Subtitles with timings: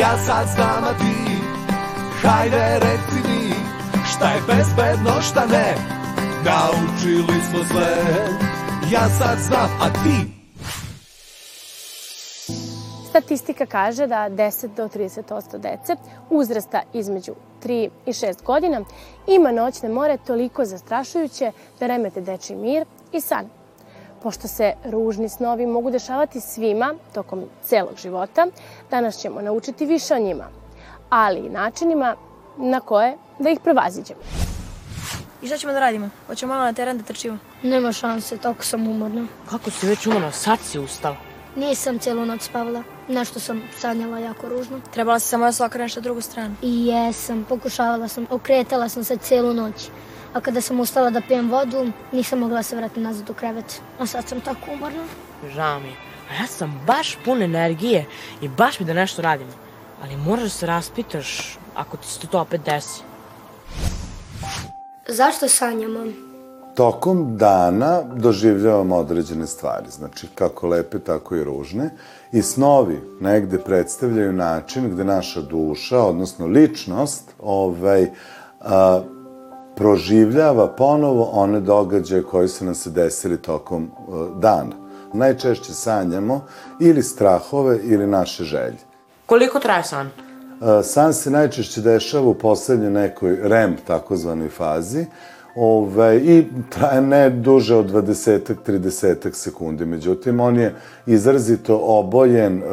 [0.00, 1.38] Ja sad znam, a ti
[2.22, 3.52] Hajde reci mi
[4.04, 5.74] Šta je bezbedno, šta ne?
[6.44, 7.96] Naučili smo sve.
[8.92, 10.38] Ja sad znam, a ti?
[13.08, 15.96] Statistika kaže da 10 do 30% dece
[16.30, 17.32] uzrasta između
[17.64, 18.84] 3 i 6 godina.
[19.26, 23.57] Ima noćne more toliko zastrašujuće da remete dečji mir i san.
[24.22, 28.46] Pošto se ružni snovi mogu dešavati svima tokom celog života,
[28.90, 30.44] danas ćemo naučiti više o njima,
[31.10, 32.16] ali i načinima
[32.56, 34.20] na koje da ih prevaziđemo.
[35.42, 36.10] I šta ćemo da radimo?
[36.26, 37.38] Hoćemo malo na teren da trčimo?
[37.62, 39.26] Nema šanse, tako sam umorna.
[39.50, 40.32] Kako si već umorna?
[40.32, 41.16] Sad si ustala.
[41.56, 42.82] Nisam cijelu noć spavala.
[43.08, 44.80] Nešto sam sanjala jako ružno.
[44.92, 46.54] Trebala si samo da se okreneš na drugu stranu.
[46.62, 49.88] I jesam, pokušavala sam, okretala sam se cijelu noć.
[50.32, 53.80] A kada sam ustala da pijem vodu, nisam mogla se vratiti nazad u krevet.
[53.98, 55.04] A sad sam tako umorna.
[55.54, 55.92] Žao mi.
[56.30, 58.06] A ja sam baš pun energije
[58.42, 59.50] i baš mi da nešto radimo.
[60.02, 63.02] Ali moraš da se raspitaš ako ti se to opet desi.
[65.08, 66.04] Zašto sanjamo?
[66.74, 71.90] Tokom dana doživljavamo određene stvari, znači kako lepe, tako i ružne.
[72.32, 78.10] I snovi negde predstavljaju način gde naša duša, odnosno ličnost, ovaj,
[78.60, 79.00] a,
[79.78, 84.88] proživljava ponovo one događaje koji su nam se desili tokom a, dana.
[85.12, 86.44] Najčešće sanjamo
[86.80, 88.78] ili strahove ili naše želje.
[89.26, 90.10] Koliko traje san?
[90.82, 95.06] San se najčešće dešava u poslednjoj nekoj REM, takozvanoj fazi,
[95.60, 99.84] Ove, I traje ne duže od 20-30 sekundi.
[99.84, 100.74] Međutim, on je
[101.06, 102.64] izrazito obojen e,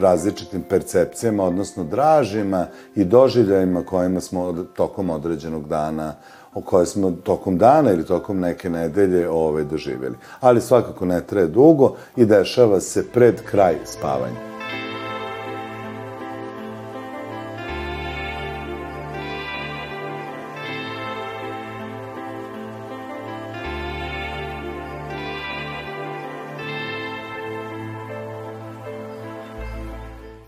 [0.00, 6.14] različitim percepcijama, odnosno dražima i doživljajima kojima smo tokom određenog dana
[6.58, 10.16] o koje smo tokom dana ili tokom neke nedelje ove, doživjeli.
[10.40, 14.48] Ali svakako ne traje dugo i dešava se pred kraj spavanja.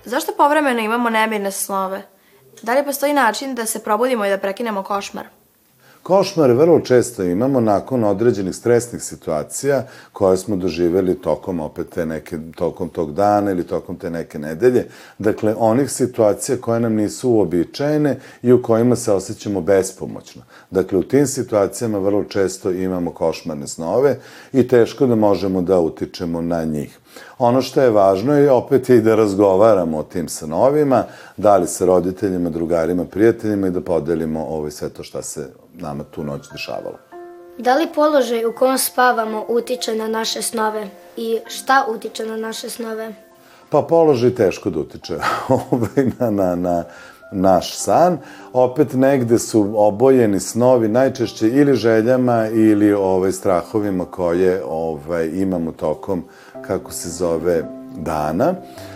[0.05, 2.03] Zašto povremeno imamo nemirne snove?
[2.63, 5.40] Da li postoji način da se probudimo i da prekinemo košmar?
[6.03, 12.39] Košmare vrlo često imamo nakon određenih stresnih situacija koje smo doživeli tokom opet te neke,
[12.57, 14.87] tokom tog dana ili tokom te neke nedelje.
[15.19, 20.43] Dakle, onih situacija koje nam nisu uobičajene i u kojima se osjećamo bespomoćno.
[20.71, 24.17] Dakle, u tim situacijama vrlo često imamo košmarne snove
[24.53, 26.99] i teško da možemo da utičemo na njih.
[27.39, 31.05] Ono što je važno je opet i da razgovaramo o tim sanovima,
[31.37, 36.05] da li sa roditeljima, drugarima, prijateljima i da podelimo ovaj, sve to šta se nama
[36.05, 36.99] tu noć dešavalo.
[37.59, 42.71] Da li položaj u kom spavamo utiče na naše snove i šta utiče na naše
[42.71, 43.15] snove?
[43.71, 45.19] Pa položaj teško da utiče
[45.73, 46.85] ovaj, na, na, na
[47.33, 48.19] naš san.
[48.53, 56.25] Opet negde su obojeni snovi najčešće ili željama ili ovaj, strahovima koje ovaj, imamo tokom,
[56.67, 57.65] kako se zove,
[57.97, 58.51] dana.
[58.51, 58.90] Uh,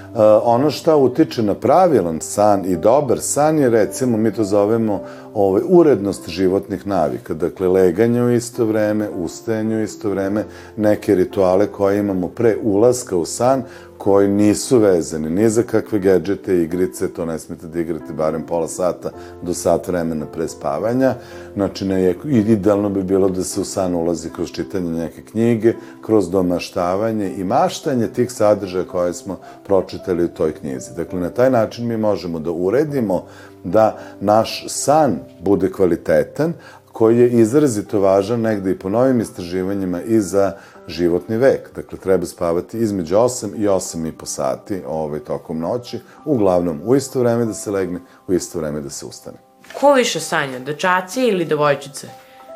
[0.45, 5.01] ono što utiče na pravilan san i dobar san je recimo mi to zovemo
[5.35, 10.45] ovaj, urednost životnih navika, dakle leganje u isto vreme, ustajanje u isto vreme,
[10.77, 13.63] neke rituale koje imamo pre ulaska u san,
[14.05, 18.69] koji nisu vezani ni za kakve gadžete, igrice, to ne smete da igrate barem pola
[18.69, 19.11] sata
[19.43, 21.15] do sat vremena pre spavanja.
[21.55, 25.73] Znači, ne, idealno bi bilo da se u san ulazi kroz čitanje neke knjige,
[26.03, 30.95] kroz domaštavanje i maštanje tih sadržaja koje smo pročitali u toj knjizi.
[30.97, 33.25] Dakle, na taj način mi možemo da uredimo
[33.65, 36.53] da naš san bude kvalitetan,
[36.95, 40.53] koji je izrazito važan negde i po novim istraživanjima i za
[40.89, 41.71] životni vek.
[41.75, 46.97] Dakle, treba spavati između 8 i 8 i po sati ovaj, tokom noći, uglavnom u
[46.97, 49.37] isto vreme da se legne, u isto vreme da se ustane.
[49.81, 52.09] Ko više sanja, dečaci ili devojčice?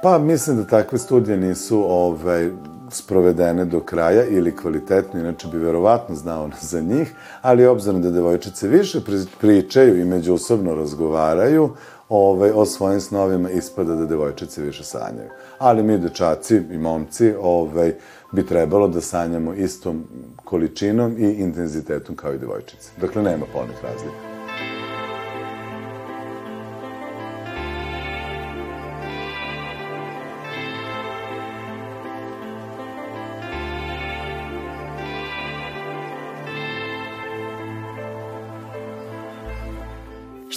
[0.03, 2.51] Pa, mislim da takve studije nisu ovaj,
[2.91, 8.69] sprovedene do kraja ili kvalitetno, inače bi verovatno znao za njih, ali obzirom da devojčice
[8.69, 9.01] više
[9.41, 11.75] pričaju i međusobno razgovaraju,
[12.09, 15.31] ovaj, o svojim snovima ispada da devojčice više sanjaju.
[15.59, 17.95] Ali mi dečaci i momci ovaj,
[18.33, 20.05] bi trebalo da sanjamo istom
[20.45, 22.91] količinom i intenzitetom kao i devojčice.
[23.01, 24.38] Dakle, nema polnih razlika.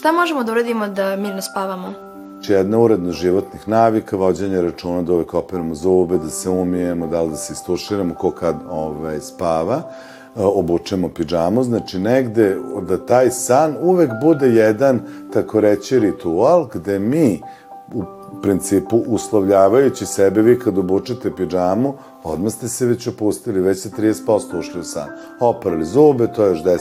[0.02, 1.94] Šta možemo da uradimo da mirno spavamo?
[2.34, 7.22] Znači, jedna urednost životnih navika, vođenje računa da uvek operamo zube, da se umijemo, da
[7.22, 9.82] li da se istuširamo, ko kad ovaj, spava.
[10.36, 12.58] obučemo pidžamu, znači negde
[12.88, 15.00] da taj san uvek bude jedan,
[15.34, 17.42] tako reći, ritual gde mi
[17.94, 18.04] u
[18.42, 21.94] principu uslovljavajući sebe, vi kad obučete pidžamu,
[22.24, 25.10] odmah ste se već opustili, već ste 30% ušli u san.
[25.40, 26.78] Oprali zube, to je još 10-15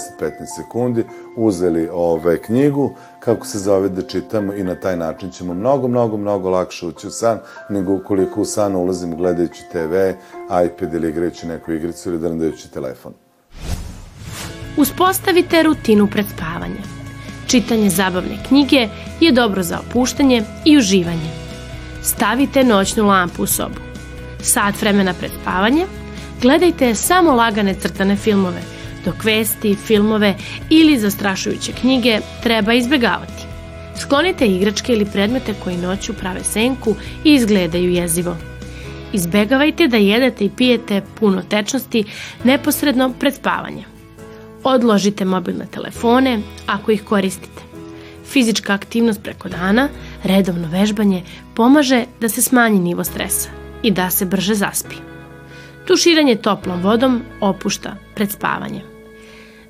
[0.56, 1.04] sekundi,
[1.36, 6.16] uzeli ove knjigu, kako se zove da čitamo i na taj način ćemo mnogo, mnogo,
[6.16, 7.38] mnogo lakše ući u san,
[7.70, 9.94] nego ukoliko u san ulazim gledajući TV,
[10.66, 13.12] iPad ili igrajući neku igricu ili drndajući telefon.
[14.76, 16.82] Uspostavite rutinu pred spavanje.
[17.46, 18.88] Čitanje zabavne knjige
[19.20, 21.39] je dobro za opuštanje i uživanje.
[22.02, 23.80] Stavite noćnu lampu u sobu.
[24.42, 25.86] Sat vremena pred spavanje
[26.42, 28.62] gledajte samo lagane crtane filmove,
[29.04, 30.34] dok vesti, filmove
[30.70, 33.44] ili zastrašujuće knjige treba izbegavati.
[34.00, 36.94] Sklonite igračke ili predmete koji noću prave senku
[37.24, 38.36] i izgledaju jezivo.
[39.12, 42.04] Izbegavajte da jedete i pijete puno tečnosti
[42.44, 43.84] neposredno pred spavanje.
[44.64, 47.62] Odložite mobilne telefone ako ih koristite.
[48.32, 49.88] Fizička aktivnost preko dana,
[50.24, 51.22] redovno vežbanje,
[51.54, 53.48] pomaže da se smanji nivo stresa
[53.82, 54.96] i da se brže zaspi.
[55.86, 58.82] Tuširanje toplom vodom opušta pred spavanjem.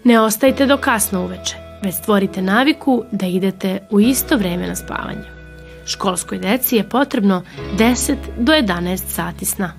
[0.05, 5.41] Ne ostajte do kasno uveče, već stvorite naviku da idete u isto vreme na spavanje.
[5.87, 7.43] Školskoj deci je potrebno
[7.79, 9.73] 10 do 11 sati sna.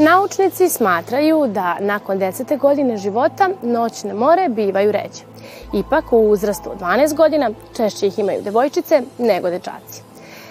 [0.00, 2.58] Naučnici smatraju da nakon 10.
[2.58, 5.22] godine života noćne more bivaju ređe.
[5.74, 10.02] Ipak u uzrastu od 12 godina češće ih imaju devojčice nego dečaci.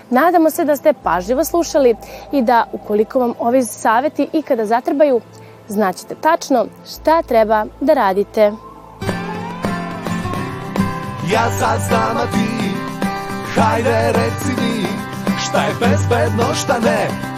[0.10, 1.96] Nadamo se da ste pažljivo slušali
[2.32, 5.22] i da ukoliko vam ovi saveti ikada zatrbaju,
[5.68, 8.52] znaćete tačno šta treba da radite.
[11.34, 12.70] Ja sad znam, a ti
[13.56, 14.88] Hajde reci mi
[15.38, 17.29] Šta je bezbedno, šta ne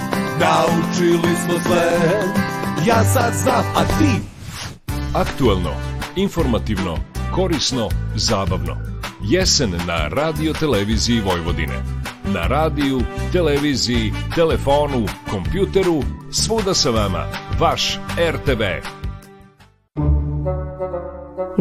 [0.41, 1.99] Naučili smo sve
[2.87, 4.21] Ja sad znam, a ti
[5.15, 5.73] Aktuelno,
[6.15, 6.97] informativno,
[7.35, 8.77] korisno, zabavno.
[9.23, 11.83] Jesen na radio televiziji Vojvodine.
[12.33, 13.01] Na radiju,
[13.31, 17.25] televiziji, telefonu, kompjuteru, svuda sa vama.
[17.59, 17.99] Vaš
[18.29, 18.61] RTV.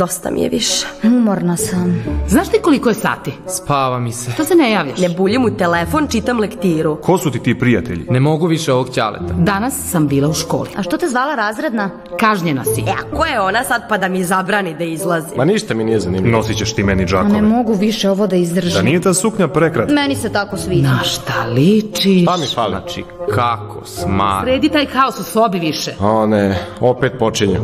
[0.00, 0.87] Dosta mi je više.
[1.05, 2.05] Umorna sam.
[2.29, 3.32] Znaš ti koliko je sati?
[3.47, 4.32] Spava mi se.
[4.37, 4.99] To se ne javljaš.
[4.99, 6.97] Ne buljim u telefon, čitam lektiru.
[7.02, 8.06] Ko su ti ti prijatelji?
[8.11, 9.35] Ne mogu više ovog ćaleta.
[9.38, 10.69] Danas sam bila u školi.
[10.76, 11.91] A što te zvala razredna?
[12.20, 12.81] Kažnjena si.
[12.81, 15.37] E, a ko je ona sad pa da mi zabrani da izlazim?
[15.37, 16.37] Ma ništa mi nije zanimljivo.
[16.37, 17.32] Nosit ćeš ti meni džakove.
[17.32, 18.73] Ne mogu više ovo da izdržim.
[18.73, 19.91] Da nije ta suknja prekrat.
[19.91, 20.88] Meni se tako sviđa.
[20.88, 22.26] Na šta ličiš?
[22.26, 22.70] Pa mi fali.
[22.70, 23.05] Znači,
[23.35, 24.44] kako smar.
[24.44, 25.94] Sredi taj haos u sobi više.
[26.00, 27.61] O ne, opet počinju.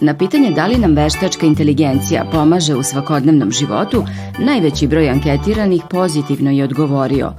[0.00, 4.04] Na pitanje da li nam veštačka inteligencija pomaže u svakodnevnom životu,
[4.38, 7.32] najveći broj anketiranih pozitivno je odgovorio